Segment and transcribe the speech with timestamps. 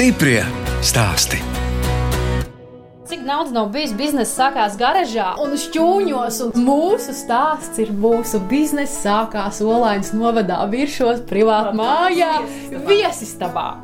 [0.00, 0.40] Stiprie
[0.80, 1.36] stāsti.
[3.04, 8.96] Cik daudz nav bijis biznesa sākās garažā un šķūņos, un mūsu stāsts ir mūsu biznesa
[8.96, 12.32] sākās Olainas novadā viršos privātā mājā,
[12.88, 13.74] viesistabā.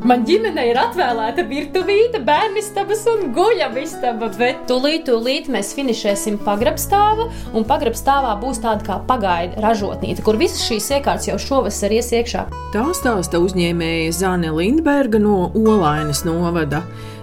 [0.00, 7.66] Man ģimenei ir atvēlēta virtuvīte, bērnistabas un guļamistaba, bet tūlīt, tūlīt mēs finišēsim pagrabstāvu, un
[7.68, 12.46] pagrabstāvā būs tāda kā pagaida ražotnīca, kur visas šīs iekārtas jau šovasar ies iekšā.
[12.72, 16.80] Tā stāsta uzņēmēja Zāne Lindberga no Olainas novada.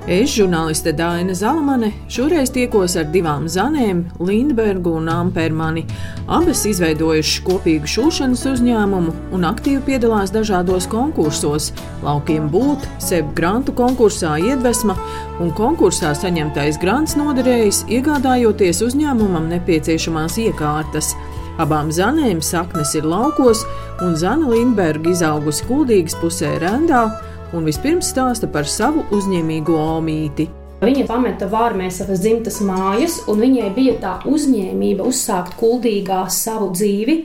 [0.07, 5.83] Es, žurnāliste Dāna Zalamane, šoreiz tiekos ar divām zanēm, Lindbergu un Ampermani.
[6.31, 11.73] Abas izveidojušas kopīgu šūšanas uzņēmumu un aktīvi piedalās dažādos konkursos.
[12.07, 14.95] Laukiem būt, sev grantu konkursā iedvesma
[15.43, 21.17] un konkursā saņemtais grants noderējis, iegādājoties uzņēmumam nepieciešamās iekārtas.
[21.59, 23.67] Abām zanēm saknes ir laukos,
[24.05, 27.09] un Zana Lindberga izaugusi Kuldīgas pusē Rendā
[27.55, 30.47] un vispirms stāsta par savu uzņēmīgo omīti.
[30.77, 37.15] Viņa pameta vārmēs savas dzimtas mājas, un viņai bija tā uzņēmība uzsākt kuldīgā savu dzīvi,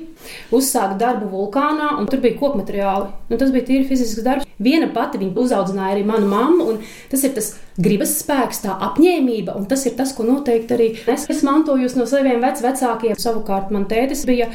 [0.57, 3.11] uzsākt darbu vulkānā, un tur bija koku materiāli.
[3.29, 4.49] Nu, tas bija tīri fizisks darbs.
[4.63, 6.79] Viena pati viņa uzaudzināja arī manu mammu, un
[7.13, 11.27] tas ir tas gribas spēks, tā apņēmība, un tas ir tas, ko noteikti arī es,
[11.29, 13.19] es mantoju no saviem vec vecākiem.
[13.21, 14.49] Savukārt man tētis bija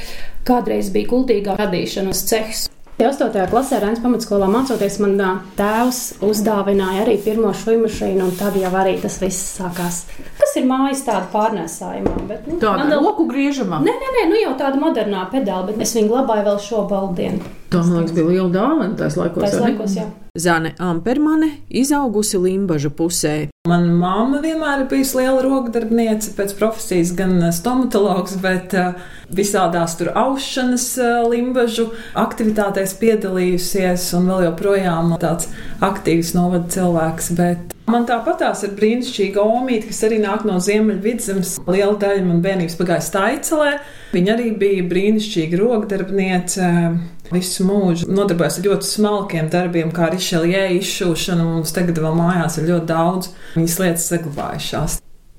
[0.47, 2.65] kādreiz bija kultīgā radīšanas cehs.
[2.97, 3.29] 8.
[3.51, 5.19] klasē Rēnas pamatskolā mācoties, man
[5.53, 9.99] tēvs uzdāvināja arī pirmo šūnu mašīnu, un tad jau arī tas viss sākās.
[10.39, 12.15] Kas ir mājas tāda pārnēsājumā?
[12.25, 13.03] Bet, nu, tāda vēl...
[13.05, 13.83] roku griežamā?
[13.85, 17.53] Nē, nē, nē, nu jau tāda modernā pedāla, bet es viņu glabāju vēl šo baldienu.
[17.69, 19.45] Tā, man liekas, bija liela dāvana tais laikos.
[19.45, 20.07] Tais laikos, jā.
[20.33, 23.35] Zane Ampermane izaugusi Limbažu pusē.
[23.67, 28.75] Mana mamma vienmēr ir bijusi liela rokdarbniece, pēc profesijas gan stomatologs, bet
[29.27, 30.89] visādās tur aušanas
[31.27, 35.49] limbažu aktivitātēs piedalījusies un vēl joprojām tāds
[35.83, 37.33] aktīvs novada cilvēks.
[37.37, 41.53] Bet Man tāpatās ir brīnišķīga omīte, kas arī nāk no Ziemeļvidzemes.
[41.71, 43.77] Liela daļa man bērnības pagāja Staicelē.
[44.11, 46.67] Viņa arī bija brīnišķīga rokdarbniece.
[47.33, 51.43] Visu mūžu nodarbojas ar ļoti smalkiem darbiem, kā arī šeljē izšūšana.
[51.43, 54.97] Mums tagad vēl mājās ir ļoti daudz viņas lietas saglabājušās.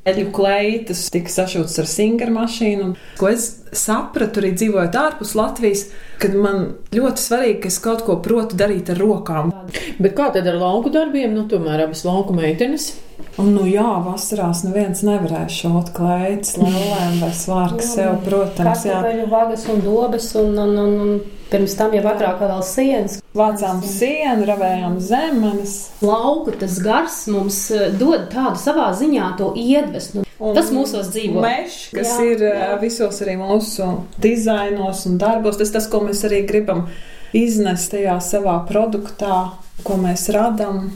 [0.09, 2.93] Eļu kleitas tika sašūtas ar singra mašīnu.
[3.21, 5.89] Ko es sapratu arī dzīvojot ārpus Latvijas,
[6.23, 9.53] kad man ļoti svarīgi, ka es kaut ko protu darīt ar rokām.
[9.99, 11.35] Bet kā tad ar lauku darbiem?
[11.37, 12.95] Nu, tomēr abas lauku meitenes.
[13.39, 18.87] Un, nu, jā, vasarās neviens nevarēja šūt klētas, lēlēm vai svārku sev, protams.
[18.89, 18.99] Jā,
[19.31, 23.19] vagas un dobes un, un, un, un pirms tam jau agrāk vēl sienas.
[23.39, 25.77] Vācām sienu, ravējām zemes.
[26.03, 30.25] Lauku tas gars mums eh, dod tādu savā ziņā to iedvesmu.
[30.39, 31.43] Un tas mūsos dzīvo.
[31.43, 32.73] Mežs, kas jā, ir jā.
[32.83, 33.87] visos arī mūsu
[34.23, 36.89] dizainos un darbos, tas tas, ko mēs arī gribam
[37.37, 39.53] iznest tajā savā produktā,
[39.87, 40.89] ko mēs radām.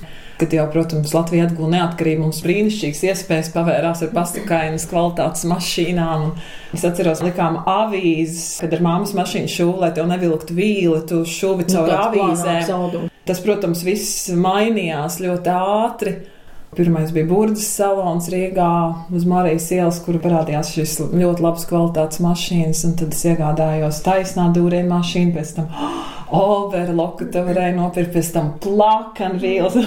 [0.43, 6.25] Kad jau, protams, Latvija atguva neatkarību, mums brīnišķīgas iespējas pavērās ar pastakainas kvalitātes mašīnām.
[6.75, 11.69] Es atceros, likām avīzes, kad ar māmas mašīnu šūvi, lai tev nevilktu vīli, tu šūvi
[11.71, 13.07] caur nu, avīzēm.
[13.29, 16.17] Tas, protams, viss mainījās ļoti ātri.
[16.75, 18.73] Pirmais bija Burbuļs salons Rīgā
[19.15, 22.83] uz Marijas ielas, kur parādījās šīs ļoti labas kvalitātes mašīnas.
[22.99, 25.71] Tad es iegādājos taisnā dūrienu mašīnu, pēc tam
[26.33, 29.79] overloku, tu varēji nopirkt, pēc tam plakanu vīles.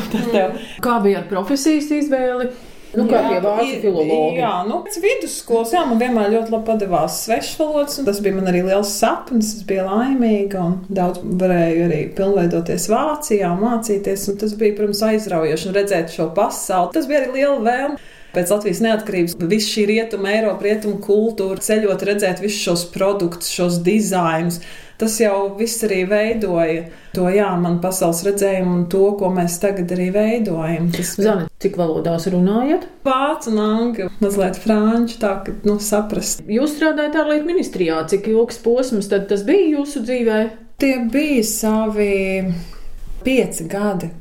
[0.86, 2.54] Kā bija ar profesijas izvēli?
[2.96, 4.40] Nu, kā pie vācu filologi.
[4.40, 8.50] Jā, nu, pēc vidusskolas, jā, man vienmēr ļoti labi padevās svešvalodas, un tas bija man
[8.52, 14.56] arī liels sapnis, es biju laimīga, un daudz varēju arī pilnveidoties Vācijā, mācīties, un tas
[14.60, 16.94] bija, protams, aizraujoši, un redzēt šo pasauli.
[16.96, 18.00] Tas bija arī liela vēlme
[18.36, 23.80] pēc Latvijas neatkarības, visu šī rietuma, Eiropa, rietuma kultūra, ceļot, redzēt visus šos produktus, šos
[23.86, 24.60] dizainus.
[25.00, 29.92] Tas jau viss arī veidoja to, jā, man pasaules redzējumu un to, ko mēs tagad
[29.92, 30.88] arī veidojam.
[30.96, 31.16] Tas...
[31.20, 32.86] Zani, cik valodās runājat?
[33.08, 36.46] Vācu un angļu, mazliet franču, tā ka, nu, saprast.
[36.48, 40.40] Jūs strādājat ārlietu ministrijā, cik ilgs posms tad tas bija jūsu dzīvē?
[40.80, 42.14] Tie bija savi
[43.24, 44.12] pieci gadi.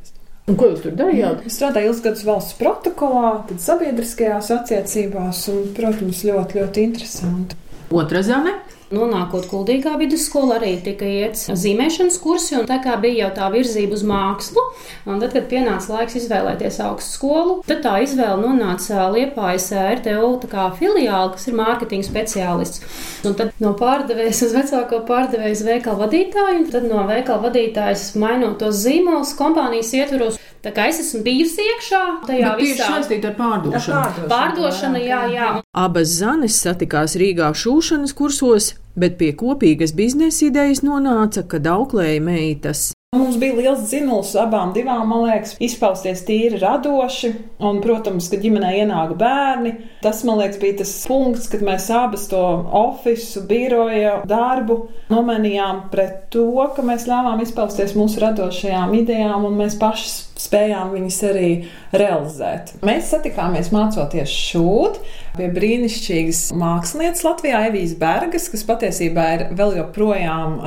[0.44, 1.46] Un ko jūs tur darījāt?
[1.48, 7.56] Es strādāju ilgus gadus valsts protokolā, tad sabiedriskajās attiecībās, un, protams, ļoti, ļoti interesanti.
[7.94, 8.52] Otra zeme?
[8.94, 13.96] Nonākot Kuldīgā vidusskolā, arī tika iets zīmēšanas kursi, un tā kā bija jau tā virzība
[13.96, 14.62] uz mākslu,
[15.08, 20.30] un tad, kad pienāca laiks izvēlēties augstskolu, tad tā izvēle nonāca Liepājas RTO
[20.78, 22.84] filiāli, kas ir mārketinga speciālists.
[23.26, 28.12] Un tad no pārdevējas uz vecāko pārdevēju uz veikalu vadītāju, un tad no veikalu vadītājas
[28.20, 30.40] mainot tos zīmolus kompānijas ietvaros.
[30.64, 33.98] Tā kā es esmu bijusi iekšā tajā Bet visā saistīta ar pārdošanu.
[33.98, 35.50] Ar pārdošanu, pārdošana, jā, jā.
[35.76, 42.93] Abas zanes satikās Rīgā šūšanas kursos, bet pie kopīgas biznesa idejas nonāca, kad auklēja meitas.
[43.14, 47.30] Mums bija liels dzinuls abām divām, man liekas, izpausties tīri radoši.
[47.64, 52.26] Un, protams, kad ģimenē ienāk bērni, tas, man liekas, bija tas punkts, kad mēs abas
[52.32, 52.42] to
[52.74, 54.80] ofisu, biroja darbu
[55.12, 61.18] nomainījām pret to, ka mēs ļāvām izpausties mūsu radošajām idejām un mēs pašas spējām viņas
[61.30, 61.50] arī
[61.94, 62.74] realizēt.
[62.86, 64.98] Mēs satikāmies mācoties šūt
[65.38, 70.60] pie brīnišķīgas mākslinieces Latvijā, Evijas Bergas, kas patiesībā ir vēl joprojām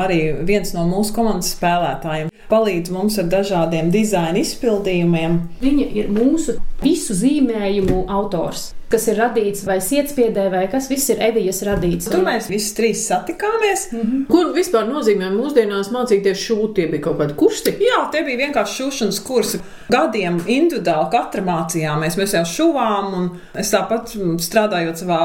[0.48, 2.32] viens no mūsu komandas spēlētājiem.
[2.48, 5.34] Palīdz mums ar dažādiem dizaina izpildījumiem.
[5.60, 11.22] Viņa ir mūsu visu zīmējumu autors kas ir radīts vai sietspiedē, vai kas viss ir
[11.24, 12.08] Evijas radīts.
[12.12, 13.88] Tur mēs visi trīs satikāmies.
[13.92, 14.22] Mm -hmm.
[14.32, 16.74] Ko vispār nozīmē mūsdienās mācīties šūt?
[16.76, 17.74] Tie bija kaut kādi kursi?
[17.84, 19.60] Jā, tie bija vienkārši šūšanas kursi.
[19.90, 22.18] Gadiem individuāli katra mācījāmies.
[22.18, 25.20] Mēs jau šuvām, un es tāpat strādājot savā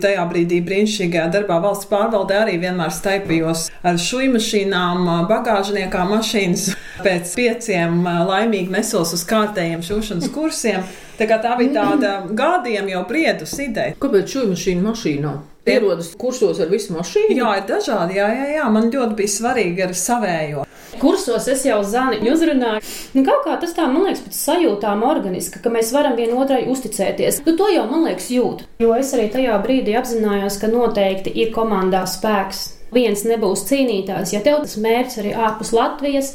[0.00, 6.70] tajā brīdī brīnišķīgajā darbā valsts pārvaldē arī vienmēr staipījos ar šūju mašīnām, bagāžniekā mašīnas.
[6.98, 10.82] Pēc pieciem laimīgi nesos uz kārtējiem šūšanas kursiem.
[11.18, 13.96] Tā, tā bija tāda gadiem jau briedus ideja.
[13.98, 15.32] Kāpēc šūnu mašīna mašīnā?
[15.68, 17.34] Ierodas kursos ar visu mašīnu?
[17.40, 18.20] Jā, ir dažādi.
[18.20, 18.68] Jā, jā, jā.
[18.70, 20.62] Man ļoti bija svarīgi ar savējo.
[21.02, 22.82] Kursos es jau zani uzrunāju.
[23.16, 27.42] Nu, kaut kā tas tā, man liekas, pēc sajūtām organiski, ka mēs varam vienotrai uzticēties.
[27.46, 28.64] Nu, to jau, man liekas, jūt.
[28.82, 32.68] Jo es arī tajā brīdī apzinājos, ka noteikti ir komandā spēks.
[32.94, 36.30] Viens nebūs cīnītājs, ja tev tas mērķis arī ārpus Latvijas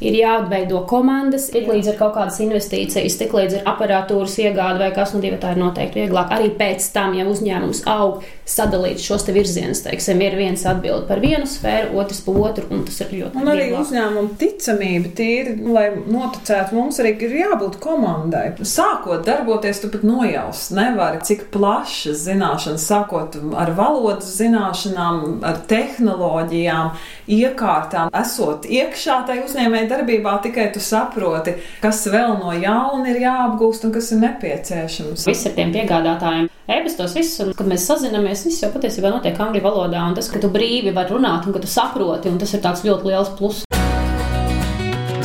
[0.00, 4.90] ir jāveido komandas, tik līdz ir kaut kādas investīcijas, tik līdz ir aparatūras iegāde vai
[4.96, 6.32] kas, un divi tā ir noteikti vieglāk.
[6.36, 11.22] Arī pēc tam, ja uzņēmums aug, sadalīt šos te virzienus, teiksim, ir viens atbild par
[11.24, 13.40] vienu sfēru, otrs par otru, un tas ir ļoti.
[13.40, 18.44] Un arī uzņēmuma ticamība tīri, lai noticētu mums arī ir jābūt komandai.
[18.66, 26.92] Sākot darboties, tu pat nojaust nevari, cik plašas zināšanas, sākot ar valodas zināšanām, ar tehnoloģijām,
[27.32, 33.20] iekārtām, esot iekšā tai uzņēmēji uzņēmēja darbībā tikai tu saproti, kas vēl no jauna ir
[33.22, 35.26] jāapgūst un kas ir nepieciešams.
[35.26, 36.50] Viss ar tiem piegādātājiem.
[36.66, 40.42] Ebastos viss, un kad mēs sazināmies, viss jau patiesībā notiek angļu valodā, un tas, ka
[40.42, 43.66] tu brīvi vari runāt un ka tu saproti, un tas ir tāds ļoti liels pluss.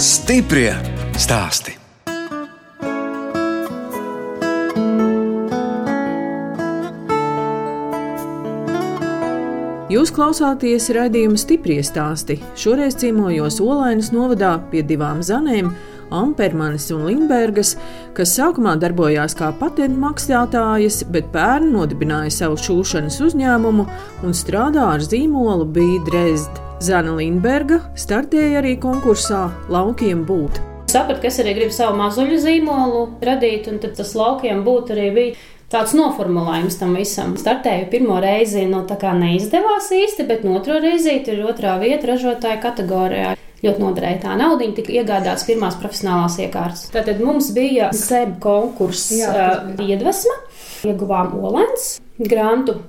[0.02, 0.74] Stiprie
[1.18, 1.81] stāsti!
[9.92, 12.38] Jūs klausāties raidījuma stipri stāstī.
[12.56, 15.74] Šoreiz ciemojos Olainas novadā pie divām zanēm.
[16.16, 17.74] Ampermanis un Limbergas,
[18.16, 23.88] kas sākumā darbojās kā patentu maksātājas, bet pērn nodibināja savu šūšanas uzņēmumu
[24.24, 26.64] un strādā ar zīmolu bija Dresd.
[26.80, 30.64] Zana Limberga startēja arī konkursā Laukiem būt.
[30.92, 35.42] Sapratu, ka es arī gribu savu mazuļu zīmolu radīt, un tas laukiem būt arī bija
[35.72, 37.36] tāds noformulējums tam visam.
[37.40, 42.12] Startēju pirmo reizi, nu tā kā neizdevās īsti, bet no otro reizi ir otrā vieta
[42.12, 43.36] ražotāja kategorijā.
[43.62, 46.88] Ļoti noderēja tā nauda, tika iegādāts pirmās profesionālās iekārtas.
[46.94, 50.40] Tātad mums bija SEB konkurss uh, iedvesma,
[50.90, 52.80] ieguvām Olens grantu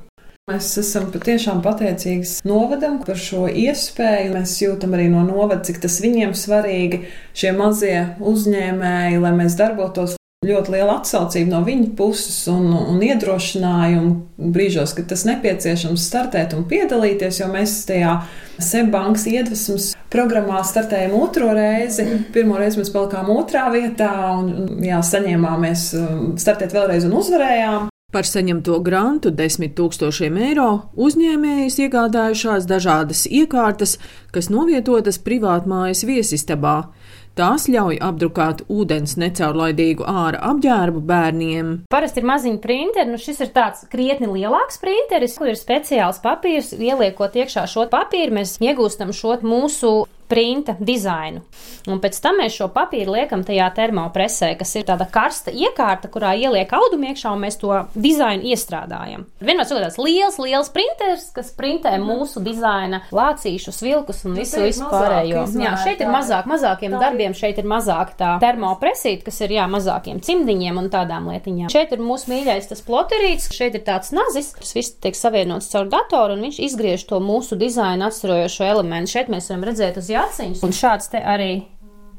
[0.51, 4.33] Mēs esam patiešām pateicīgi novadam par šo iespēju.
[4.35, 7.05] Mēs jūtam arī no novada, cik tas viņiem svarīgi,
[7.39, 14.49] šie mazie uzņēmēji, lai mēs darbotos ļoti liela atsaucība no viņa puses un, un iedrošinājumu
[14.53, 18.17] brīžos, kad tas nepieciešams startēt un piedalīties, jo mēs tajā
[18.63, 22.05] Seibankas iedvesmas programmā startējām otro reizi.
[22.35, 27.89] Pirmo reizi mēs palikām otrā vietā un jā, saņēmāmies um, startēt vēlreiz un uzvarējām.
[28.13, 30.69] Par saņemto grantu 10 tūkstošiem eiro
[31.01, 33.97] uzņēmējas iegādājušās dažādas iekārtas,
[34.35, 36.91] kas novietotas privātmājas viesistabā.
[37.33, 41.71] Tās ļauj apdrukāt ūdens necaurlaidīgu āra apģērbu bērniem.
[41.93, 46.75] Parasti ir maziņi printeri, nu šis ir tāds krietni lielāks printeris, kur ir speciāls papīrs.
[46.77, 49.95] Ieliekot iekšā šo papīru, mēs iegūstam šo mūsu
[50.33, 51.43] printa dizainu.
[51.91, 56.33] Un pēc tam mēs šo papīru liekam tajā termopresē, kas ir tāda karsta iekārta, kurā
[56.39, 59.27] ieliek audumu iekšā un mēs to dizainu iestrādājam.
[59.43, 64.63] Vienmēr ir tāds liels, liels printeris, kas printē mūsu dizaina lācīšus, vilkus un nu, visu,
[64.63, 65.45] visu pārējo.
[65.59, 70.23] Jā, šeit ir mazāk, mazākiem darbiem, šeit ir mazāk tā termopresīta, kas ir jā, mazākiem
[70.25, 71.73] cimdiņiem un tādām lietiņām.
[71.73, 75.91] Šeit ir mūsu mīļais tas ploterīts, šeit ir tāds nazis, tas viss tiek savienots caur
[75.93, 79.15] datoru un viņš izgriež to mūsu dizainu atstarojošo elementu.
[79.17, 80.65] Šeit mēs varam redzēt uz jāciņas.
[80.65, 81.53] Un šāds te arī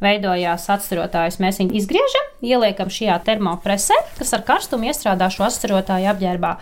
[0.04, 1.40] veidojās atcerotājus.
[1.44, 6.54] Mēs viņu izgriežam, ieliekam šajā termopresē, kas ar karstumu iestrādā šo atcerotāju apģērbā.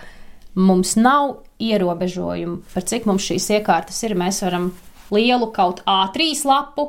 [0.61, 4.17] Mums nav ierobežojumu, par cik mums šīs iekārtas ir.
[4.19, 4.71] Mēs varam
[5.11, 6.87] lielu kaut A3 lapu,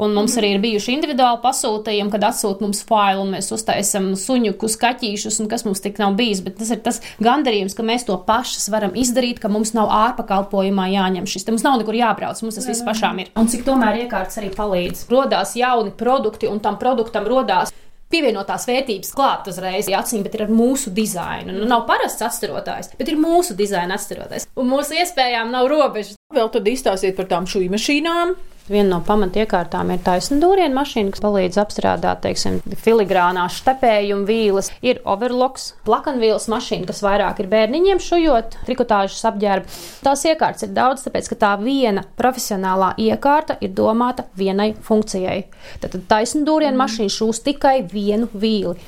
[0.00, 4.78] un mums arī ir bijuši individuāli pasūtījumi, kad atsūta mums failu, un mēs uztaisam suņukus,
[4.80, 6.42] kaķīšus, un kas mums tik nav bijis.
[6.46, 10.88] Bet tas ir tas gandarījums, ka mēs to pašas varam izdarīt, ka mums nav ārpakalpojumā
[10.94, 11.46] jāņem šis.
[11.46, 13.32] Te mums nav nekur jābrauc, mums tas viss pašām ir.
[13.38, 15.06] Un cik tomēr iekārtas arī palīdz.
[15.12, 17.74] Rodās jauni produkti, un tam produktam rodās
[18.14, 21.54] pievienotās vērtības klāt uzreiz acīm, bet ir ar mūsu dizainu.
[21.56, 24.48] Nu, nav parasts atcerotājs, bet ir mūsu dizaina atcerotājs.
[24.60, 26.18] Un mūsu iespējām nav robežas.
[26.34, 28.34] Vēl tad izstāstiet par tām šūnu mašīnām.
[28.64, 34.70] Viena no pamatiekārtām ir taisna dūrienu mašīna, kas palīdz apstrādāt, teiksim, filigrānā štepējumu vīles.
[34.80, 39.76] Ir overlocks, plakanvīles mašīna, kas vairāk ir bērniņiem šujot trikotāžas apģērbu.
[40.06, 45.42] Tās iekārtas ir daudz, tāpēc, ka tā viena profesionālā iekārta ir domāta vienai funkcijai.
[45.84, 46.80] Tad taisna dūrienu mm.
[46.86, 48.78] mašīna šūs tikai vienu vīli.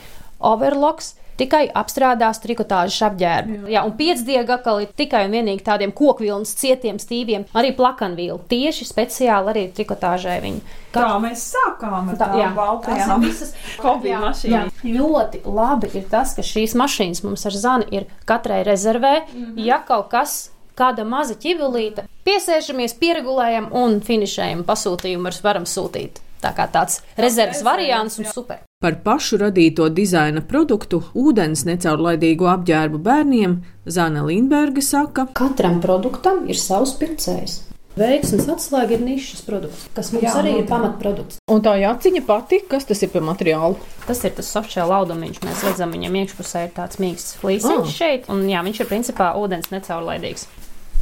[0.41, 3.59] Overlocks tikai apstrādās trikotāžas apģērbu.
[3.67, 3.77] Jā.
[3.77, 8.41] Jā, un piecdiega atkal ir tikai un vienīgi tādiem kokvilnas cietiem stīviem, arī plakanvīlu.
[8.51, 10.65] Tieši speciāli arī trikotāžai viņi.
[10.97, 14.75] Kā tā mēs sākām ar tādām baltajām visas hobiju mašīnām.
[14.83, 19.15] Ļoti labi ir tas, ka šīs mašīnas mums ar zani ir katrai rezervē.
[19.27, 19.65] Mm -hmm.
[19.69, 26.23] Ja kaut kas kāda maza ķibelīte, piesēžamies, pieregulējam un finišējam pasūtījumu, varam sūtīt.
[26.43, 28.66] Tā kā tāds rezerves variants un super.
[28.77, 33.55] Par pašu radīto dizaina produktu, ūdens necaurlaidīgu apģērbu bērniem,
[33.89, 37.55] Zana Lindberga saka, katram produktam ir savs pircējs.
[37.97, 41.41] Veiksmes atslēga ir nišas produkts, kas mums Jā, arī ir pamatprodukts.
[41.49, 43.81] Un tā jāciņa pati, kas tas ir par materiālu?
[44.05, 45.41] Tas ir tas softshell audumiņš.
[45.49, 47.97] Mēs redzam, viņam iekšpusē ir tāds mīksts flīsiņš oh.
[47.97, 50.51] šeit, un jā, viņš ir principā ūdens necaurlaidīgs.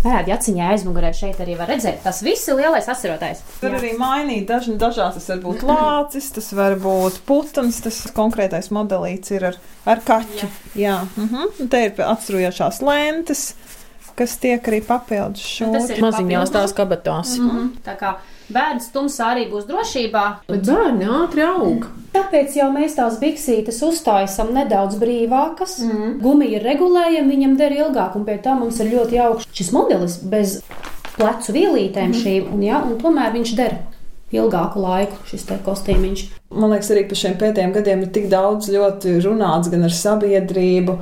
[0.04, 2.02] Parādi aciņā aizmugurē šeit arī var redzēt.
[2.04, 3.40] Tas viss ir lielais atcerotājs.
[3.62, 3.78] Tur Jā.
[3.78, 5.16] arī mainīt daž, dažās.
[5.16, 9.56] Tas var būt lācis, tas var būt putns, tas konkrētais modelīts ir ar,
[9.88, 10.50] ar kaķu.
[10.74, 10.98] Jā, Jā.
[11.16, 11.60] Uh -huh.
[11.60, 13.54] Un te ir atstrujošās lentes,
[14.14, 17.38] kas tiek arī papildus šo maziņās tās kabatās.
[17.38, 17.70] Mm -hmm.
[17.84, 18.14] Tā kā
[18.52, 20.24] bērns tumsā arī būs drošībā.
[20.48, 21.86] Bet bērni ātri aug.
[22.14, 25.80] Tāpēc jau mēs tās biksītes uztaisām nedaudz brīvākas.
[25.82, 26.18] Mm.
[26.22, 30.20] Gumija ir regulējama, viņam der ilgāk, un pie tā mums ir ļoti jauks šis modelis
[30.22, 30.60] bez
[31.16, 32.22] plecu vielītēm mm.
[32.22, 33.78] šīm, un, ja, un tomēr viņš der
[34.34, 36.24] ilgāku laiku šis kostīmiņš.
[36.54, 40.96] Man liekas, arī par šiem pēdējiem gadiem ir tik daudz ļoti runāts gan ar sabiedrību,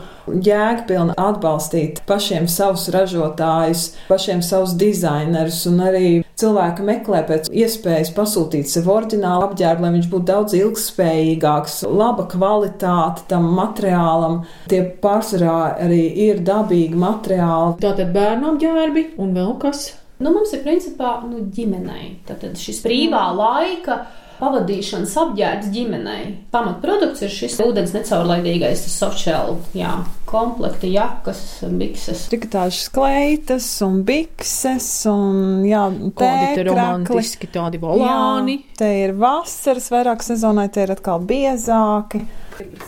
[0.48, 6.06] jēgpilni atbalstīt pašiem savus ražotājus, pašiem savus dizainerus, un arī
[6.42, 13.26] cilvēki meklē pēc iespējas pasūtīt sev oriģinālu apģērbu, lai viņš būtu daudz ilgspējīgāks, laba kvalitāte
[13.30, 14.42] tam materiālam.
[14.72, 17.78] Tie pārsvarā arī ir dabīgi materiāli.
[17.82, 19.90] Tātad bērnu apģērbi un vēl kas?
[20.22, 22.12] Nu, mums ir principā nu, ģimenei.
[22.28, 24.04] Tad šis brīvā laika
[24.42, 26.24] pavadīšanas apģērbs ģimenei.
[26.52, 29.94] Pamatprodukts ir šis ūdens necaurlaidīgais softshell, jā,
[30.28, 31.42] komplekta jakas,
[31.78, 32.26] bikses.
[32.32, 35.86] Trikotāžas kleitas un bikses un, jā,
[36.18, 38.58] tādi romantiski, tādi volāni.
[38.58, 42.24] Jā, te ir vasaras, vairāk sezonai tie ir atkal biezāki.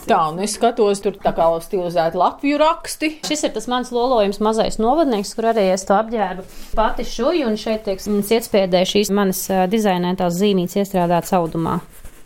[0.05, 3.11] Tā, un es skatos, tur tā kā stilizēti Latviju raksti.
[3.27, 6.45] Šis ir tas mans lolojums, mazais novadnieks, kur arī es to apģērbu
[6.77, 11.79] pati šuju, un šeit tiek ietspiedē šīs manas dizainētās zīmītes iestrādātas audumā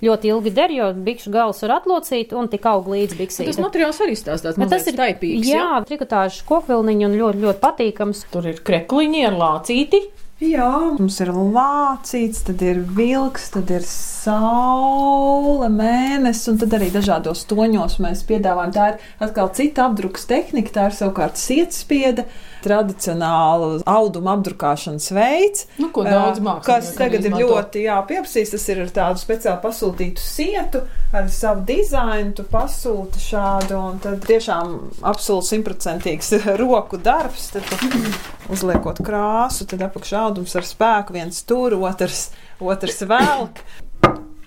[0.04, 3.50] ļoti ilgi der, jo bikšu gals var atlocīt un tik aug līdz biksīm.
[3.50, 5.50] Tas materiāls arī stāstās, tas ir taipīgs.
[5.50, 5.82] Jā, jā?
[5.90, 8.24] trikotāžas kokvilniņi un ļoti, ļoti patīkams.
[8.34, 10.04] Tur ir krekliņi ar lācīti.
[10.40, 17.42] Jā, mums ir lācīts, tad ir vilks, tad ir saule, mēnesis, un tad arī dažādos
[17.50, 18.72] toņos mēs piedāvājam.
[18.72, 22.24] Tā ir atkal cita apdrukas tehnika, tā ir savukārt sietspiede
[22.64, 28.54] tradicionāla auduma apdrukāšanas veids, nu, ko daudz mākslinieki kas tagad ir ļoti jā, pieprasīts.
[28.56, 30.84] Tas ir ar tādu speciāli pasūtītu sietu,
[31.16, 34.76] ar savu dizainu, tu pasūti šādu, un tad tiešām
[35.10, 37.52] absolūti simtprocentīgs roku darbs.
[37.56, 37.70] Tad
[38.54, 43.64] uzliekot krāsu, tad apakšā audums ar spēku, viens tur, otrs, otrs velk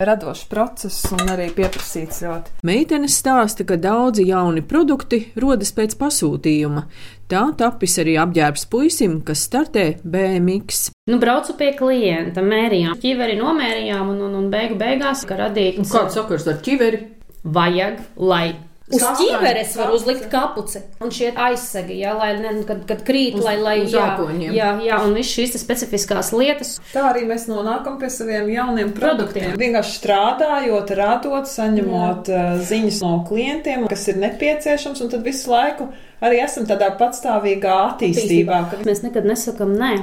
[0.08, 2.56] radošs process un arī pieprasīts ļoti.
[2.68, 6.86] Meitenes stāsta, ka daudzi jauni produkti rodas pēc pasūtījuma.
[7.32, 10.90] Tā tapis arī apģērbs puisim, kas startē BMX.
[11.10, 15.80] Nu, braucu pie klienta, mērījām, ķiveri nomērījām un, un, un beigu beigās, ka radīt.
[15.88, 17.06] Kāds sakars ar ķiveri?
[17.42, 18.46] Vajag, lai
[18.90, 23.44] Uz ķīveres var uzlikt kapuci un šie aizsegi, jā, lai, ne, kad, kad krīt, uz,
[23.46, 24.06] lai, lai, jā,
[24.50, 26.74] jā, jā, un viss šīs specifiskās lietas.
[26.90, 29.52] Tā arī mēs nonākam pie saviem jauniem produktiem.
[29.52, 29.58] produktiem.
[29.62, 32.46] Vienkārši strādājot, radot, saņemot jā.
[32.72, 35.88] Ziņas no klientiem, kas ir nepieciešams, un tad visu laiku
[36.22, 38.58] arī esam tādā patstāvīgā attīstībā.
[38.66, 38.88] attīstībā.
[38.88, 39.94] Mēs nekad nesakam nē.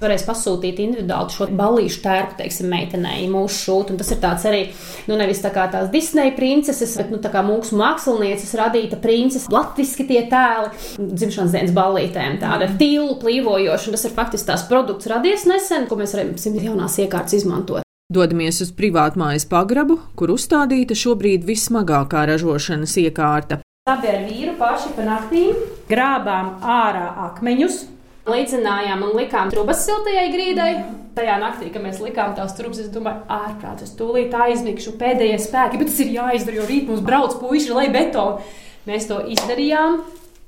[0.00, 3.98] Varēs pasūtīt individuāli šo ballīšu tērpu, teiksim, meitenei, mūsu šūtu.
[4.00, 4.62] Tas ir tāds arī,
[5.10, 9.52] nu, nevis tā kā tās Disneja princeses, bet, nu, tā kā mūsu mākslinieces radīta princese,
[9.52, 13.92] latviski tie tēli, dzimšanas dienas ballītēm, tāda tīlu plīvojoša.
[13.92, 17.84] Tas ir faktiski tās produkts radies nesen, ko mēs varam simt jaunās iekārtas izmantot.
[18.10, 23.60] Dodamies uz privātmājas pagrabu, kur uzstādīta šobrīd vissmagākā ražošanas iekārta.
[23.90, 25.60] Abi ar vīru paši pa naktīm
[25.92, 27.84] grābām ārā akmeņus,
[28.30, 30.70] Līdzinājām un likām trubas siltajai grīdai.
[31.16, 35.80] Tajā naktī, kad mēs likām tās trubas, es domāju, ārprāt, es tūlīt aizmigšu pēdējie spēki,
[35.80, 38.44] bet tas ir jāizdara, jo rīt mums brauc puiši, lai betonu.
[38.86, 39.98] Mēs to izdarījām,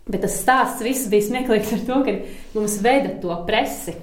[0.07, 2.15] bet tas stāsts viss bija smieklīgs ar to, ka
[2.55, 3.97] mums veda to presi.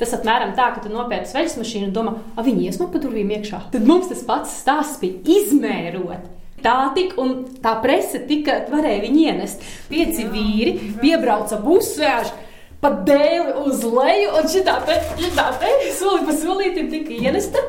[0.00, 3.36] Tas apmēram tā, ka tu nopērci veļas mašīnu un domā, ah, viņi iesma pa durvīm
[3.36, 3.66] iekšā.
[3.74, 6.34] Tad mums tas pats stāsts bija izmērot.
[6.64, 9.62] Tā tika, un tā presa tika, varēja viņu ienest.
[9.92, 12.47] Pieci vīri piebrauca busvēži
[12.82, 14.78] pa dēli uz leju, un šī tā
[15.98, 17.62] soli pa solītim tika ienesta.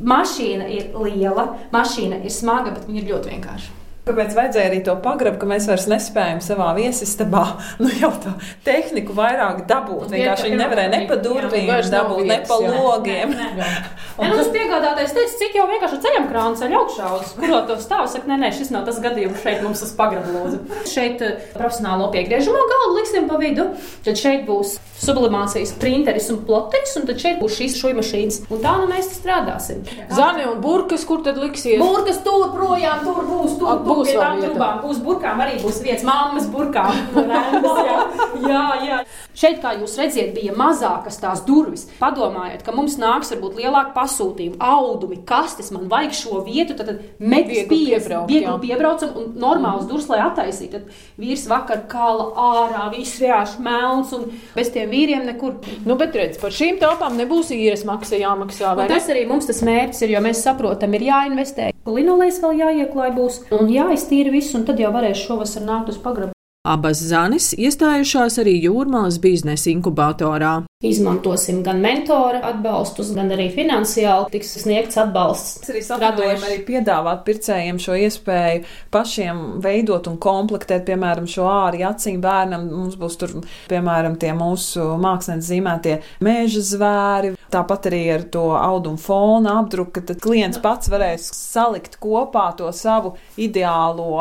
[0.00, 3.83] Mašīna ir liela, mašīna ir smaga, bet viņa ir ļoti vienkārša.
[4.04, 7.44] Kāpēc vajadzēja arī to pagrabu, ka mēs vairs nespējam savā viesistabā
[7.82, 8.34] nu, jau tā
[8.66, 10.10] tehniku vairāk dabūt?
[10.12, 13.32] Vienkārši viņi nevarēja ne pa durvīm dabūt, ne pa logiem.
[13.32, 13.70] Nē, nē.
[14.20, 18.04] Un tas piegādātājs teica, cik jau vienkārši ceļam krānu ceļ augšā, uz kuro to stāv.
[18.12, 20.82] Saka, nē, nē, šis nav tas gadījums, šeit mums tas pagrabu lūdzu.
[20.92, 23.70] Šeit eh, profesionālo piegriežamo galdu liksim pa vidu,
[24.04, 28.40] tad šeit būs sublimācijas printeris un ploteris, un tad šeit būs šīs šuja mašīnas.
[28.52, 29.82] Un tā nu mēs strādāsim.
[30.14, 31.80] Zani un burkas, kur tad liksies?
[31.82, 34.80] Burkas tur projām, tur būs, tur būs būs pie tām trubām.
[34.84, 36.90] Būs burkām arī būs vietas, mammas burkām.
[37.84, 37.98] jā,
[38.48, 39.00] jā, jā.
[39.34, 41.88] Šeit, kā jūs redzat, bija mazākas tās durvis.
[41.98, 47.66] Padomājiet, ka mums nāks varbūt lielāka pasūtījuma, audumi, kastes, man vajag šo vietu, tad meklējam,
[47.72, 50.84] piebrauc, viegli piebraucam un normāls durvis, lai attaisītu.
[50.84, 55.58] Tad vīrs vakar kala ārā, viss vienkārši melns un bez tiem vīriem nekur.
[55.88, 58.74] Nu, bet redz, par šīm telpām nebūs īres maksa jāmaksā.
[58.90, 61.72] Tas arī mums tas mērķis ir, jo mēs saprotam, ir jāinvestē.
[61.84, 66.33] Linolejs vēl jāieklāj būs un jāiztīra viss, un tad jau varēs šovasar nākt uz pagrabu.
[66.64, 70.62] Abas zanis iestājušās arī Jūrmālas biznesa inkubatorā.
[70.84, 75.60] Izmantosim gan mentora atbalstus, gan arī finansiāli tiks sniegts atbalsts.
[75.60, 81.84] Mēs arī saprotam, arī piedāvāt pircējiem šo iespēju pašiem veidot un komplektēt, piemēram, šo āri
[81.84, 82.64] acīm bērnam.
[82.72, 83.36] Mums būs tur,
[83.68, 90.20] piemēram, tie mūsu mākslinieci zīmētie mēža zvēri, tāpat arī ar to audumu fonu apdruku, tad
[90.24, 94.16] klients pats varēs salikt kopā to savu ideālo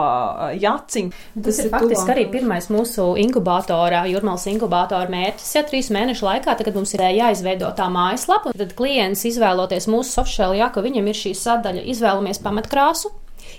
[0.60, 1.15] jaciņu.
[1.39, 6.43] Tas, Tas ir faktiski arī pirmais mūsu inkubatorā, Jurmālas inkubatora mērķis, ja trīs mēnešu laikā
[6.43, 11.17] laikā, kad mums ir jāizveido tā mājaslapa, tad klients izvēloties mūsu softshell, ja viņam ir
[11.17, 13.13] šī sadaļa, izvēlamies pamatkrāsu,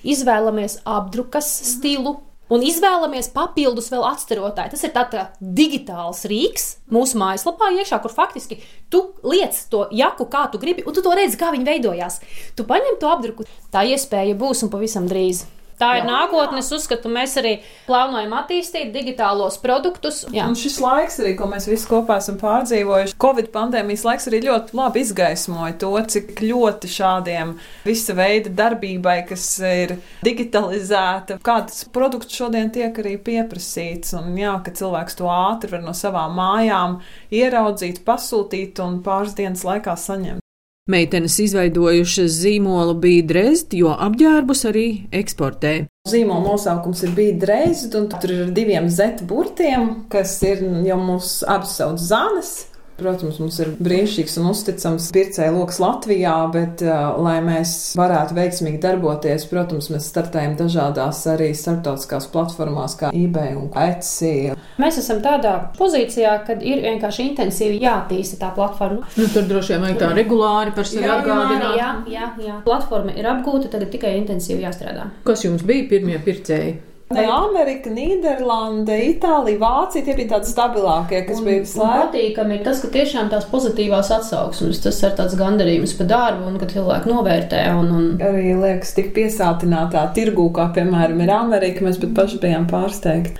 [0.05, 2.21] izvēlamies apdrukas stilu.
[2.53, 4.75] Un izvēlamies papildus vēl atstarotāju.
[4.75, 8.59] Tas ir tāds digitāls rīks mūsu mājaslapā, iekšā, kur faktiski
[8.93, 12.21] tu liec to jaku, kā tu gribi, un tu to redzi, kā viņi veidojās.
[12.55, 15.47] Tu paņem to apdruku, tā iespēja būs un pavisam drīz.
[15.81, 16.61] Tā ir jā, nākotne.
[16.63, 17.55] Es uzskatu, mēs arī
[17.89, 20.23] plānojam attīstīt digitālos produktus.
[20.35, 20.47] Jā.
[20.47, 24.79] Un šis laiks, arī, ko mēs visi kopā esam pārdzīvojuši, Covid pandēmijas laiks arī ļoti
[24.79, 27.57] labi izgaismoja to, cik ļoti šādiem
[27.87, 34.15] visa veida darbībai, kas ir digitalizēta, kādas produkts šodien tiek arī pieprasīts.
[34.21, 37.01] Un jā, ka cilvēks to ātri var no savām mājām
[37.35, 40.44] ieraudzīt, pasūtīt un pāris dienas laikā saņemt.
[40.85, 45.71] Meitenes izveidojušas zīmolu bija drezd, jo apģērbus arī eksportē.
[46.13, 51.49] Zīmola nosaukums ir bijis drezd, un tur ir diviem z burtiem, kas ir jau mūsu
[51.49, 52.53] abas sauc zanes.
[52.95, 58.79] Protams, mums ir brīnišķīgs un uzticams pircēju lokus Latvijā, bet, uh, lai mēs varētu veiksmīgi
[58.85, 64.55] darboties, protams, mēs startējam dažādās arī starptautiskās platformās, kā eBay un Etsy.
[64.79, 69.03] Mēs esam tādā pozīcijā, kad ir vienkārši intensīvi jātīsta tā platforma.
[69.19, 71.77] Nu, tur droši vien vajag tā regulāri par sevi atgādināt.
[71.81, 72.63] Jā, jā, jā.
[72.67, 75.11] Platforma ir apgūta, tagad tikai intensīvi jāstrādā.
[75.27, 76.94] Kas jums bija pirmie pircēji?
[77.13, 82.01] Amerika, Nīderlande, Itālija, Vācija tie bija tādi stabilākie, kas un, bija slēgti.
[82.01, 86.61] Patīkami ir tas, ka tiešām tās pozitīvās atsauksmes, tas ir tāds gandarījums par darbu un
[86.61, 87.65] ka cilvēki novērtē.
[87.77, 88.07] Un, un...
[88.25, 93.37] Arī liekas, tik piesātinātā tirgū, kā piemēram ir Amerika, mēs pat paši bijām pārsteigti.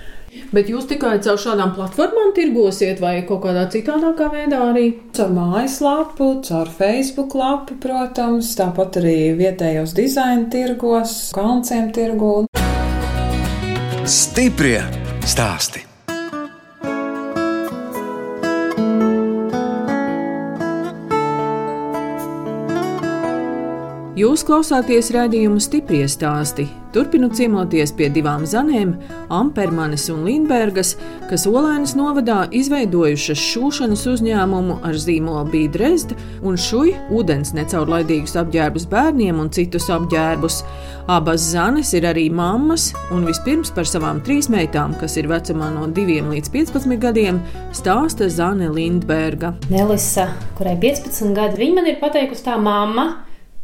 [0.51, 4.89] Bet jūs tikai caur šādām platformām tirgosiet, vai kaut kādā citādākā veidā arī?
[5.15, 12.51] Caur mājaslapu, caur Facebook lapu, protams, tāpat arī vietējos dizaina tirgos, kalnciem tirgos.
[14.05, 14.83] Stiprie
[15.25, 15.81] stāsti.
[24.15, 26.69] Jūs klausāties raidījumu stipri stāstī.
[26.95, 28.93] Turpinu ciemoties pie divām zanēm,
[29.27, 30.93] Ampermanis un Lindbergas,
[31.27, 36.15] kas Olainas novadā izveidojušas šūšanas uzņēmumu ar zīmolu bija Dresda
[36.47, 40.61] un šuj ūdens necaurlaidīgus apģērbus bērniem un citus apģērbus.
[41.11, 45.91] Abas zanes ir arī mammas, un vispirms par savām trīs meitām, kas ir vecumā no
[45.91, 47.43] 2 līdz 15 gadiem,
[47.75, 49.57] stāsta Zane Lindberga.
[49.67, 53.09] Nelisa, kurai 15 gadi, viņa man ir pateikusi tā mamma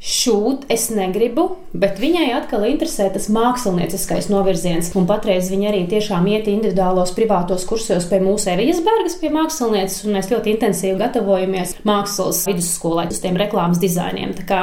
[0.02, 1.44] šūt es negribu,
[1.78, 4.90] bet viņai atkal interesē tas mākslinieckais novirziens.
[4.98, 10.02] Un patreiz viņa arī tiešām iet individuālos privātos kursos pie mūsu Evijas Bergas, pie mākslinieces,
[10.08, 14.34] un mēs ļoti intensīvi gatavojamies mākslas vidusskolai uz tiem reklāmas dizainiem.
[14.40, 14.62] Tā kā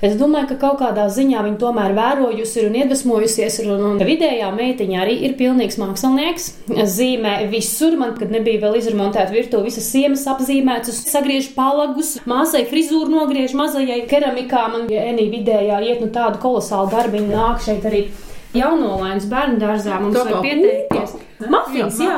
[0.00, 5.04] es domāju, ka kaut kādā ziņā viņa tomēr vērojusi un iedvesmojusies, un, un vidējā meitiņa
[5.04, 6.48] arī ir pilnīgs mākslinieks.
[6.96, 13.12] Zīmē visur, man, kad nebija vēl izremontēta virtuve, visas sienas apzīmētas, sagriež palagus, māsai frizūru
[13.12, 18.08] nogriež mazajai keramikām man, ja Enī vidējā iet nu tādu kolosālu darbiņu, nāk šeit arī
[18.56, 19.98] jaunolainas bērnu dārzā.
[20.00, 21.16] Mums var pieteikties.
[21.38, 22.16] Mafijas, jā.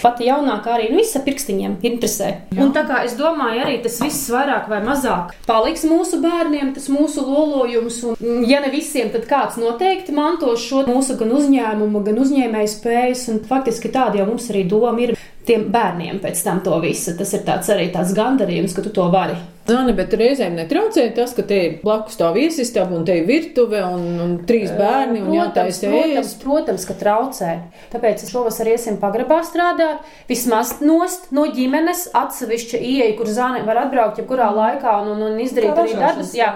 [0.00, 2.30] Pati jaunākā arī nu, visa pirkstiņiem interesē.
[2.54, 2.62] Jā.
[2.64, 6.88] Un tā kā es domāju, arī tas viss vairāk vai mazāk paliks mūsu bērniem, tas
[6.92, 7.98] mūsu lolojums.
[8.08, 13.26] Un, ja ne visiem, tad kāds noteikti mantos šo mūsu gan uzņēmumu, gan uzņēmēju spējas.
[13.34, 15.18] Un faktiski tāda jau mums arī doma ir
[15.50, 17.16] tiem bērniem pēc tam to visu.
[17.18, 19.36] Tas ir tāds arī tāds gandarījums, ka tu to vari.
[19.70, 23.82] Zani, bet reizēm netraucē tas, ka te ir blakus tā viesistaba un te ir virtuve
[23.86, 27.52] un, un trīs bērni un jātaisa protams, protams, ka traucē.
[27.92, 34.18] Tāpēc šovasar iesim pagrabā strādāt, vismaz nost no ģimenes atsevišķa ieeja, kur zāne var atbraukt
[34.22, 36.34] jebkurā laikā un, un, un izdarīt arī darbus.
[36.38, 36.50] Jā.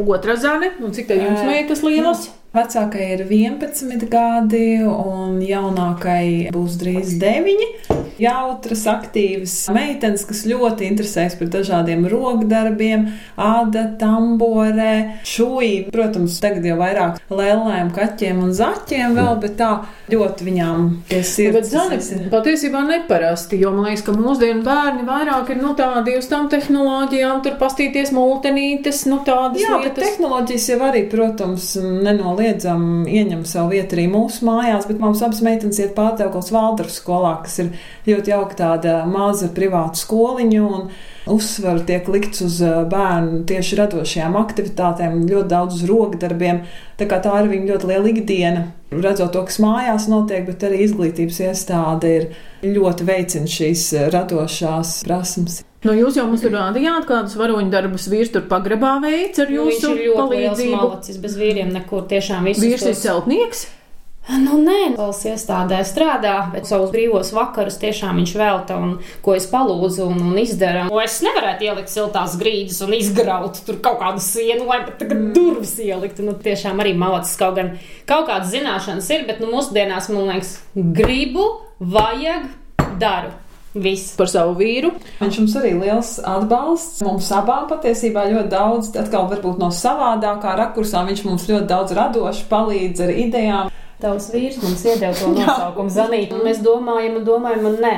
[0.00, 2.26] Otra zāne, un cik tā jums meitas lielas?
[2.30, 7.60] Nu, Vecākai ir 11 gadi, un jaunākai būs drīz 9.
[8.20, 13.06] Jautras, aktīvas meitenes, kas ļoti interesēs par dažādiem rokdarbiem,
[13.40, 15.86] āda, tamborē, šūji.
[15.94, 19.70] Protams, tagad jau vairāk lēlēm, kaķiem un zaķiem vēl, bet tā
[20.10, 21.70] ļoti viņām piesirds.
[21.70, 26.28] Bet zani, patiesībā neparasti, jo man liekas, ka mūsdienu bērni vairāk ir, nu, tādi uz
[26.28, 29.86] tām tehnoloģijām, tur pastīties multenītes, nu, tādas Jā, lietas.
[29.86, 35.20] bet tehnoloģijas jau arī, protams, nenoliedz nenoliedzam ieņem savu vietu arī mūsu mājās, bet mums
[35.22, 37.70] abas meitenes iet pārtraukos Valduru skolā, kas ir
[38.08, 40.66] ļoti jauka tāda maza privāta skoliņa.
[41.30, 42.58] Uzsvaru tiek likts uz
[42.90, 46.62] bērnu tieši radošajām aktivitātēm, ļoti daudz uz rokdarbiem.
[46.98, 48.66] Tā, tā ir viņa ļoti liela ikdiena.
[48.90, 52.30] Redzot to, kas mājās notiek, bet arī izglītības iestāde ir
[52.66, 55.60] ļoti veicina šīs radošās prasmes.
[55.80, 59.94] Nu, jūs jau mums rādījāt, kādus varoņu darbus vīrs tur pagrabā veids ar nu, jūsu
[59.94, 60.76] nu, palīdzību.
[60.76, 62.66] Malacis, bez vīriem nekur tiešām visu.
[62.66, 63.68] Vīrs ir celtnieks?
[64.28, 68.92] Nu, nē, valsts iestādē strādā, bet savus brīvos vakarus tiešām viņš velta un
[69.24, 70.84] ko es palūdzu un, un izdara.
[70.92, 75.16] O, es nevarētu ielikt siltās grīdas un izgraut tur kaut kādu sienu, lai pat tagad
[75.16, 75.32] mm.
[75.34, 76.28] durvis ieliktu.
[76.28, 77.72] Nu, tiešām arī malacis kaut gan
[78.04, 81.48] kaut kādas zināšanas ir, bet nu, mūsdienās man liekas, gribu,
[81.80, 82.50] vajag,
[83.00, 83.32] daru.
[83.74, 84.90] Viss par savu vīru.
[85.20, 87.04] Viņš mums arī liels atbalsts.
[87.06, 92.48] Mums abām patiesībā ļoti daudz, atkal varbūt no savādākā rakursā, viņš mums ļoti daudz radoši
[92.50, 93.70] palīdz ar idejām.
[94.00, 97.94] Tavs vīrs mums iedeva to nosaukumu Zanīt, un mēs domājam un domājam, un nē.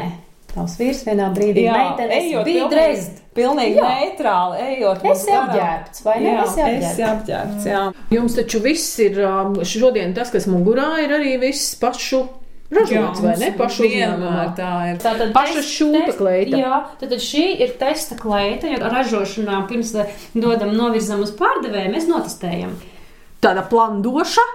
[0.53, 3.23] Tavs vīrs vienā brīdī ejot, bija drezd.
[3.33, 3.89] Pilnīgi jā.
[3.89, 5.07] neitrāli ejot.
[5.09, 6.35] Es apģērbts, vai ne?
[6.35, 7.01] Jā, es apģērbts.
[7.09, 7.83] apģērbts jā.
[8.13, 12.27] Jums taču viss ir, um, šodien tas, kas mugurā ir arī viss pašu
[12.77, 13.51] ražots, vai ne?
[13.59, 15.03] Pašu uzņēmumā tā ir.
[15.03, 16.63] Tātad paša šūta kleita.
[16.63, 19.95] Jā, tad šī ir testa kleita, jo ražošanā pirms
[20.35, 22.75] dodam novirzam uz pārdevēju, mēs notestējam.
[23.43, 24.49] Tāda plandoša.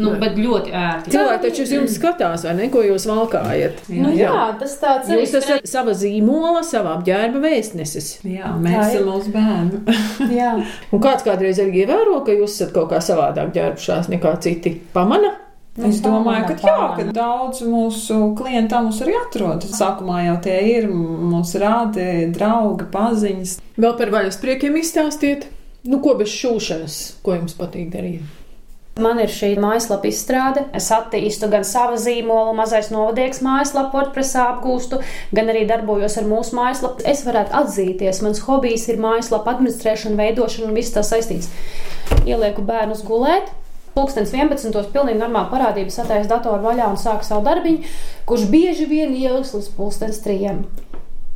[0.00, 1.12] Nu, bet ļoti ērti.
[1.12, 3.82] Cilvēki taču uz jums skatās, vai ne, ko jūs valkājat?
[3.92, 5.20] Jā, nu, jā, jā tas tāds ir.
[5.20, 8.08] Jūs esat sava zīmola, savā apģērba vēstnesis.
[8.26, 9.82] Jā, mēs esam mūsu bērni.
[10.40, 10.54] jā.
[10.90, 15.36] Un kāds kādreiz arī ievēro, ka jūs esat kaut kā savādāk ģērbušās nekā citi pamana?
[15.72, 19.72] Nu, es domāju, ka jā, ka daudz mūsu klientu mums arī atrodas.
[19.78, 22.04] Sākumā jau tie ir mūsu rādi,
[22.34, 23.56] draugi, paziņas.
[23.80, 25.46] Vēl par vaļas priekiem izstāstiet,
[25.88, 28.38] nu, ko bez šūšanas, ko jums patīk darīt.
[29.00, 30.66] Man ir šī mājaslapa izstrāde.
[30.76, 34.98] Es attīstu gan savu zīmolu, mazais novadnieks mājaslapu, WordPressā apgūstu,
[35.32, 37.06] gan arī darbojos ar mūsu mājaslapu.
[37.08, 41.48] Es varētu atzīties, mans hobijs ir mājaslapa administrēšana, veidošana un viss tas saistīts.
[42.28, 43.48] Ielieku bērnus gulēt,
[43.92, 44.72] Pūkstens 11.
[44.94, 47.90] pilnīgi normāli parādība sataisa datoru vaļā un sāk savu darbiņu,
[48.28, 50.62] kurš bieži vien ieliks līdz pūkstens trijiem.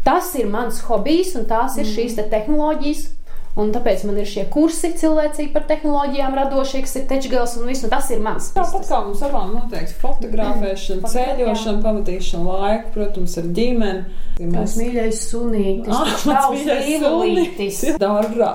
[0.07, 3.09] Tas ir mans hobijs un tās ir šīs te tehnoloģijas.
[3.57, 7.87] Un tāpēc man ir šie kursi cilvēcīgi par tehnoloģijām, radošie, kas ir tečgals un viss,
[7.87, 8.51] un tas ir mans.
[8.57, 11.13] Tāpat kā mums abām noteikti fotografēšana, mm.
[11.15, 14.23] ceļošana, pavadīšana laika, protams, ar ģimeni.
[14.37, 17.79] Ja mēs mīļais sunītis, Ah, tavs mīļais mīlītis.
[18.03, 18.51] Dārā.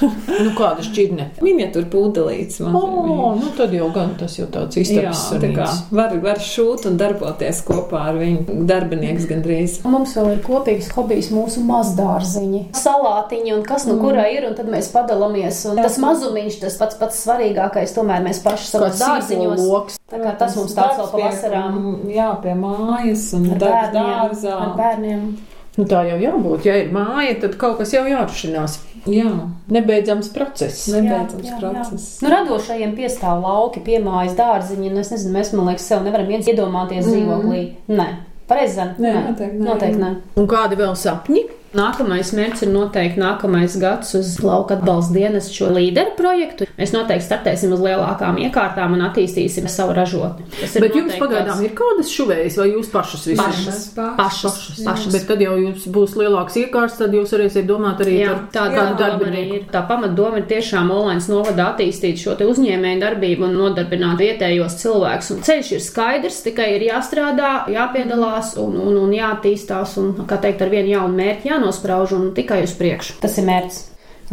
[0.00, 1.26] Nu, kāda šķirne?
[1.44, 2.62] Miniatūra pūdelīts.
[2.64, 6.40] man O, nu tad jau gan tas jau tāds Jā, istabas tā kā var, var
[6.40, 9.78] šūt un darboties kopā ar viņu darbinieks gandrīz.
[9.84, 14.68] Mums vēl ir kopīgs hobijs, mūsu mazdārziņi, salātiņi un kas nu kurā ir, un tad
[14.72, 15.60] mēs padalāmies.
[15.70, 19.60] Un tas mazumiņš, tas pats pats svarīgākais, tomēr mēs paši savos dārziņos.
[19.66, 19.98] loks.
[20.10, 21.76] Tā kā tas mums tāds vēl pavasarām.
[22.12, 24.56] Jā, pie mājas un Ar darbs bērniem, dārzā.
[24.62, 25.28] ar bērniem.
[25.76, 26.64] Nu, tā jau jābūt.
[26.64, 28.78] Ja ir māja, tad kaut kas jau jārušinās.
[29.06, 29.28] Jā,
[29.70, 30.86] Nebeidzams process.
[30.88, 31.58] nebeidzams Jā, jā, jā.
[31.60, 32.06] process.
[32.24, 34.88] Nu, radošajiem piestāv lauki, piemājas dārziņi.
[34.94, 37.60] Nu, es nezinu, mēs, man liekas, sev nevaram viens iedomāties dzīvoklī.
[37.92, 38.08] Nē,
[38.48, 38.74] pareizi.
[38.80, 38.96] Zana?
[38.98, 39.68] Nē, noteikti nē.
[39.68, 40.10] Noteikti nē.
[40.40, 41.44] Un kādi vēl sapņi?
[41.76, 46.68] Nākamais mērķis ir noteikti nākamais gads uz lauka atbalsta dienas šo līderu projektu.
[46.78, 50.46] Mēs noteikti startēsim uz lielākām iekārtām un attīstīsim savu ražotni.
[50.60, 53.80] Tas ir Bet jums pagaidām ir kādas šuvējas, vai jūs pašas visu Pašas.
[53.96, 55.12] Pašas, pašas.
[55.14, 58.94] Bet tad jau jums būs lielāks iekārts, tad jūs varēsiet domāt arī Jā, par arī
[59.00, 59.58] darbinieku.
[59.58, 59.66] ir.
[59.72, 65.32] Tā pamatdoma ir tiešām Olaņas novada attīstīt šo te uzņēmēju darbību un nodarbināt vietējos cilvēkus.
[65.36, 70.64] Un ceļš ir skaidrs, tikai ir jāstrādā, jāpiedalās un, un, un jāattīstās un, kā teikt,
[70.64, 73.18] ar vienu jaunu mērķi jānosprauž un tikai uz priekšu.
[73.22, 73.84] Tas ir mērķis.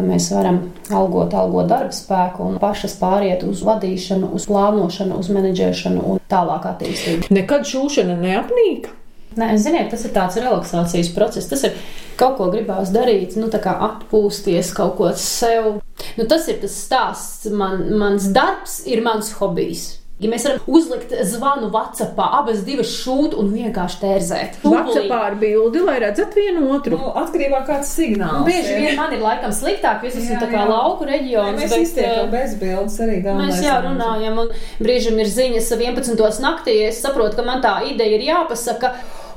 [0.01, 0.57] Mēs varam
[0.89, 6.65] algot, algot darba spēku un pašas pāriet uz vadīšanu, uz plānošanu, uz menedžēšanu un tālāk
[6.71, 7.29] attīstību.
[7.33, 8.89] Nekad šūšana neapnīk.
[9.38, 11.49] Nē, ziniet, tas ir tāds relaksācijas process.
[11.49, 11.77] Tas ir
[12.17, 15.75] kaut ko gribās darīt, nu, tā kā atpūsties, kaut ko sev.
[16.17, 17.49] Nu, tas ir tas stāsts.
[17.53, 20.03] Man, mans darbs ir mans hobijs.
[20.21, 24.60] Ja mēs varam uzlikt zvanu Vācijā, abas divas šūt un vienkārši tērzēt.
[24.62, 26.99] Vācijā ar bildi, lai redzat vienu otru.
[27.02, 28.45] Nu, atkarībā no kāds signāls.
[28.45, 30.69] Bieži vien man ir laikam sliktāk, jo es esmu Jā, tā kā jā.
[30.69, 31.60] lauku Jā, reģions.
[31.60, 33.58] mēs bet, iztiekam eh, bez bildes arī galvenais.
[33.58, 34.54] Mēs jau runājam, un
[34.86, 36.23] brīžam ir ziņas 11.
[36.45, 36.78] naktī.
[36.88, 38.93] Es saprotu, ka man tā ideja ir jāpasaka.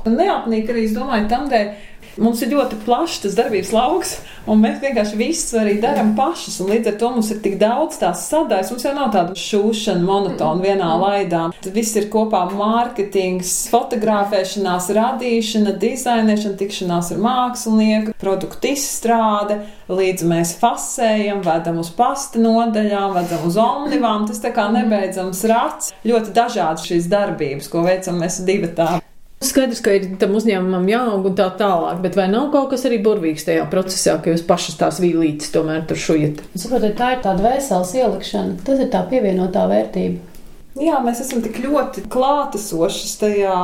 [0.07, 1.73] Neapnīk arī, es domāju, tam dēļ.
[2.17, 4.13] Mums ir ļoti plašs tas darbības lauks,
[4.49, 6.57] un mēs vienkārši visu arī darām pašas.
[6.65, 8.71] Līdz ar to mums ir tik daudz tās sadaļas.
[8.73, 11.43] Mums jau nav tāda šūšana monotona vienā laidā.
[11.61, 20.55] Tad viss ir kopā- mārketings, fotografēšanās, radīšana, dizainēšana, tikšanās ar mākslinieku, produktu izstrāde, līdz mēs
[20.57, 24.25] fasējam, vedam uz pasta nodaļām, vedam uz omnivām.
[24.27, 25.93] Tas tā kā nebeidzams rats.
[26.03, 29.01] Ļoti dažādas šīs darbības, ko veicam mēs divi tā.
[29.37, 32.97] Skaidrs, ka ir tam uzņēmumam jāaug un tā tālāk, bet vai nav kaut kas arī
[33.05, 36.41] burvīgs tajā procesā, ka jūs pašas tās vīlītes tomēr tur šujat?
[36.57, 38.57] Saprotiet, tā ir tāda vēseles ielikšana.
[38.65, 40.41] Tas ir tā pievienotā vērtība.
[40.81, 43.59] Jā, mēs esam tik ļoti klātesoši tajā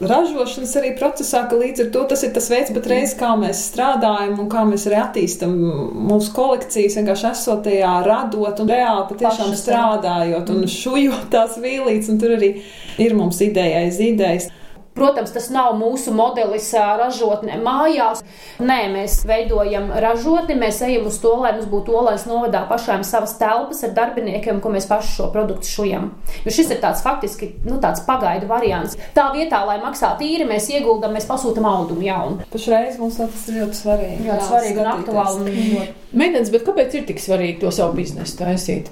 [0.00, 3.60] ražošanas arī procesā, ka līdz ar to tas ir tas veids, bet reiz kā mēs
[3.68, 5.52] strādājam un kā mēs arī attīstam
[6.08, 12.20] mūsu kolekcijas, vienkārši esot tajā radot un reāli patiešām strādājot un šujot tās vīlītes, un
[12.22, 12.54] tur arī
[13.00, 14.48] ir mums ideja aiz idejas.
[14.94, 18.24] Protams, tas nav mūsu modelis ā, ražotne mājās.
[18.58, 23.36] Nē, mēs veidojam ražotni, mēs ejam uz to, lai mums būtu olais novadā pašām savas
[23.38, 26.10] telpas ar darbiniekiem, ko mēs paši šo produktu šujam.
[26.44, 28.98] Jo šis ir tāds faktiski nu, tāds pagaidu variants.
[29.14, 32.48] Tā vietā, lai maksātu īri, mēs ieguldam, mēs pasūtam audumu jaunu.
[32.50, 34.26] Pašreiz mums tas ir ļoti svarīgi.
[34.26, 35.86] Ļoti svarīgi un aktuāli.
[36.10, 38.90] Meitenes, bet kāpēc ir tik svarīgi to savu biznesu taisīt?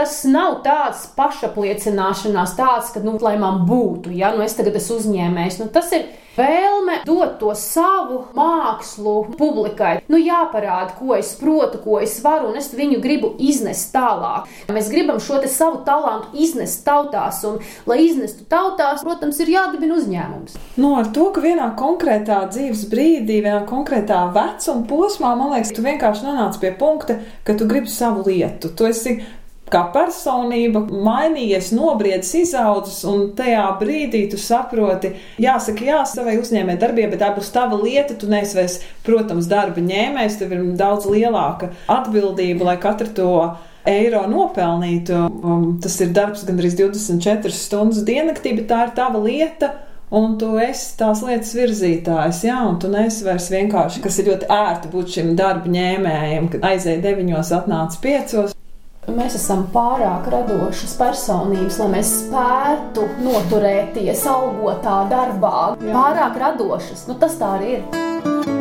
[0.00, 4.94] Tas nav tāds pašapliecināšanās, tāds, ka, nu, lai man būtu, ja nu es tagad esmu
[4.96, 5.58] uzņēmējs.
[5.60, 6.06] Nu, tas ir
[6.38, 9.98] vēlme dot to savu mākslu publikai.
[10.08, 14.48] Nu, jāparāda, ko es protu, ko es varu, un es viņu gribu iznest tālāk.
[14.72, 17.58] Mēs gribam šo savu talantu iznest tautās, un,
[17.90, 20.56] lai iznestu tautās, protams, ir jādibina uzņēmums.
[20.80, 25.84] Nu, ar to, ka vienā konkrētā dzīves brīdī, vienā konkrētā vecuma posmā, man liekas, tu
[25.84, 28.72] vienkārši nonāc pie punkta, ka tu gribi savu lietu.
[28.72, 29.18] Tu esi
[29.70, 37.14] kā personība mainījies, nobriedis, izaudzis, un tajā brīdī tu saproti, jāsaka, jā, savai uzņēmē darbībai,
[37.14, 38.16] bet tā būs tava lieta.
[38.18, 43.34] Tu neesi vairs, protams, darba ņēmējs, tev ir daudz lielāka atbildība, lai katru to
[43.88, 45.20] eiro nopelnītu.
[45.40, 49.74] Um, tas ir darbs gandrīz 24 stundas diennaktī, bet tā ir tava lieta.
[50.10, 54.48] Un tu esi tās lietas virzītājs, jā, un tu neesi vairs vienkārši, kas ir ļoti
[54.50, 58.56] ērti būt šim darba ņēmējam, kad aizēja deviņos, atnāca piecos.
[59.10, 65.56] Mēs esam pārāk radošas personības, lai mēs spētu noturēties algotā darbā.
[65.82, 65.92] Jā.
[65.96, 68.59] Pārāk radošas, nu tas tā arī ir.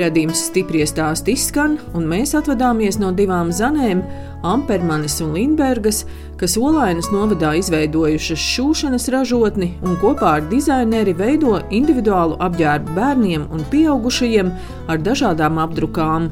[0.00, 4.00] Radījums stipri stāst izskan, un mēs atvadāmies no divām zanēm,
[4.46, 6.06] Ampermanis un Lindbergas,
[6.40, 13.66] kas Olainas novadā izveidojušas šūšanas ražotni un kopā ar dizaineri veido individuālu apģērbu bērniem un
[13.74, 14.52] pieaugušajiem
[14.88, 16.30] ar dažādām apdrukām.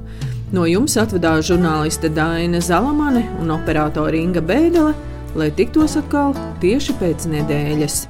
[0.57, 4.97] No jums atvedās žurnāliste Daina Zalamane un operātore Inga Bēdelē,
[5.37, 6.33] lai tiktos atkal
[6.65, 8.07] tieši pēc nedēļas.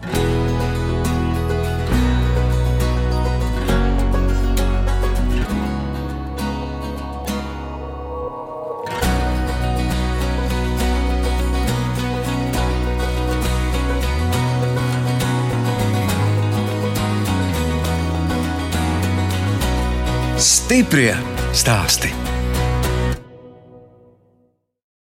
[20.78, 21.10] Stiprie
[21.50, 22.27] stāsti.